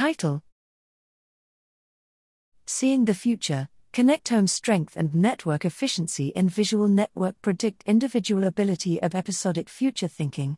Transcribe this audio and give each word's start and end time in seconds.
Title 0.00 0.42
Seeing 2.66 3.04
the 3.04 3.12
Future 3.12 3.68
Connectome 3.92 4.48
Strength 4.48 4.96
and 4.96 5.14
Network 5.14 5.66
Efficiency 5.66 6.28
in 6.28 6.48
Visual 6.48 6.88
Network 6.88 7.34
Predict 7.42 7.82
Individual 7.84 8.44
Ability 8.44 9.02
of 9.02 9.14
Episodic 9.14 9.68
Future 9.68 10.08
Thinking. 10.08 10.56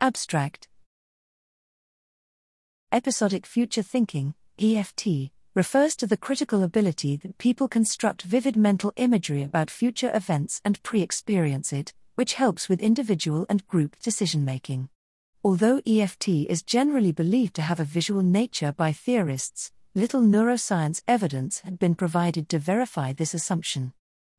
Abstract 0.00 0.68
Episodic 2.92 3.46
Future 3.46 3.82
Thinking, 3.82 4.34
EFT, 4.62 5.32
refers 5.56 5.96
to 5.96 6.06
the 6.06 6.16
critical 6.16 6.62
ability 6.62 7.16
that 7.16 7.36
people 7.36 7.66
construct 7.66 8.22
vivid 8.22 8.56
mental 8.56 8.92
imagery 8.94 9.42
about 9.42 9.70
future 9.70 10.12
events 10.14 10.60
and 10.64 10.80
pre 10.84 11.02
experience 11.02 11.72
it, 11.72 11.92
which 12.14 12.34
helps 12.34 12.68
with 12.68 12.80
individual 12.80 13.44
and 13.48 13.66
group 13.66 13.98
decision 13.98 14.44
making. 14.44 14.88
Although 15.44 15.80
EFT 15.86 16.28
is 16.28 16.64
generally 16.64 17.12
believed 17.12 17.54
to 17.54 17.62
have 17.62 17.78
a 17.78 17.84
visual 17.84 18.22
nature 18.22 18.72
by 18.72 18.92
theorists, 18.92 19.70
little 19.94 20.20
neuroscience 20.20 21.00
evidence 21.06 21.60
had 21.60 21.78
been 21.78 21.94
provided 21.94 22.48
to 22.48 22.58
verify 22.58 23.12
this 23.12 23.34
assumption. 23.34 23.92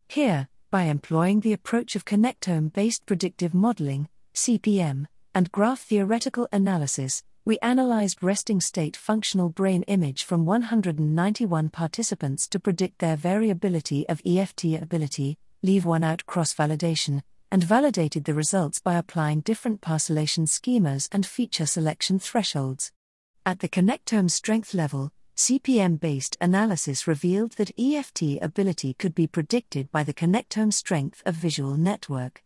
Here, 0.10 0.50
by 0.72 0.84
employing 0.84 1.40
the 1.40 1.54
approach 1.54 1.96
of 1.96 2.04
connectome 2.04 2.74
based 2.74 3.06
predictive 3.06 3.54
modeling, 3.54 4.10
CPM, 4.34 5.06
and 5.34 5.52
graph 5.52 5.80
theoretical 5.80 6.48
analysis, 6.52 7.24
we 7.46 7.58
analyzed 7.60 8.22
resting 8.22 8.60
state 8.60 8.98
functional 8.98 9.50
brain 9.50 9.84
image 9.84 10.24
from 10.26 10.46
191 10.46 11.70
participants 11.70 12.48
to 12.50 12.60
predict 12.60 13.00
their 13.00 13.16
variability 13.16 14.08
of 14.10 14.22
EFT 14.26 14.66
ability, 14.82 15.38
leave 15.64 15.86
one 15.86 16.04
out 16.04 16.26
cross 16.26 16.54
validation, 16.54 17.22
and 17.52 17.64
validated 17.64 18.26
the 18.26 18.34
results 18.34 18.80
by 18.80 18.96
applying 18.96 19.42
different 19.42 19.82
parcellation 19.82 20.48
schemas 20.48 21.10
and 21.12 21.26
feature 21.26 21.66
selection 21.66 22.20
thresholds. 22.20 22.92
At 23.46 23.60
the 23.60 23.70
connectome 23.70 24.30
strength 24.30 24.74
level, 24.74 25.12
CPM 25.36 26.00
based 26.00 26.38
analysis 26.42 27.08
revealed 27.08 27.54
that 27.54 27.72
EFT 27.80 28.42
ability 28.42 28.94
could 28.96 29.16
be 29.16 29.26
predicted 29.26 29.92
by 29.92 30.04
the 30.04 30.14
connectome 30.14 30.74
strength 30.74 31.24
of 31.26 31.36
visual 31.36 31.78
network. 31.78 32.44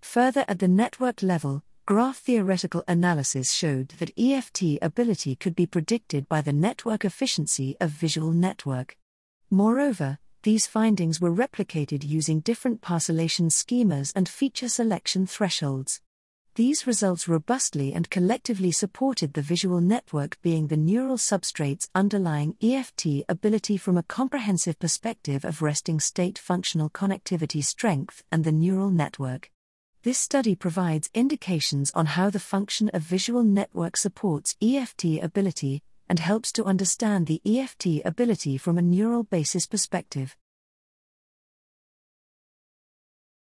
Further 0.00 0.44
at 0.48 0.58
the 0.58 0.68
network 0.68 1.22
level, 1.22 1.62
Graph 1.84 2.18
theoretical 2.18 2.84
analysis 2.86 3.52
showed 3.52 3.88
that 3.98 4.16
EFT 4.16 4.78
ability 4.80 5.34
could 5.34 5.56
be 5.56 5.66
predicted 5.66 6.28
by 6.28 6.40
the 6.40 6.52
network 6.52 7.04
efficiency 7.04 7.76
of 7.80 7.90
visual 7.90 8.30
network. 8.32 8.96
Moreover, 9.50 10.18
these 10.42 10.66
findings 10.66 11.20
were 11.20 11.30
replicated 11.30 12.02
using 12.02 12.40
different 12.40 12.80
parcellation 12.80 13.46
schemas 13.48 14.12
and 14.16 14.28
feature 14.28 14.68
selection 14.68 15.24
thresholds. 15.24 16.00
These 16.56 16.84
results 16.84 17.28
robustly 17.28 17.94
and 17.94 18.10
collectively 18.10 18.72
supported 18.72 19.34
the 19.34 19.40
visual 19.40 19.80
network 19.80 20.36
being 20.42 20.66
the 20.66 20.76
neural 20.76 21.16
substrates 21.16 21.88
underlying 21.94 22.56
EFT 22.60 23.24
ability 23.28 23.76
from 23.76 23.96
a 23.96 24.02
comprehensive 24.02 24.80
perspective 24.80 25.44
of 25.44 25.62
resting 25.62 26.00
state 26.00 26.38
functional 26.38 26.90
connectivity 26.90 27.64
strength 27.64 28.24
and 28.32 28.42
the 28.42 28.52
neural 28.52 28.90
network. 28.90 29.48
This 30.02 30.18
study 30.18 30.56
provides 30.56 31.08
indications 31.14 31.92
on 31.94 32.06
how 32.06 32.30
the 32.30 32.40
function 32.40 32.88
of 32.88 33.02
visual 33.02 33.44
network 33.44 33.96
supports 33.96 34.56
EFT 34.60 35.22
ability 35.22 35.84
and 36.12 36.18
helps 36.18 36.52
to 36.52 36.62
understand 36.66 37.26
the 37.26 37.40
EFT 37.46 38.04
ability 38.04 38.58
from 38.58 38.76
a 38.76 38.82
neural 38.82 39.24
basis 39.24 39.66
perspective. 39.66 40.36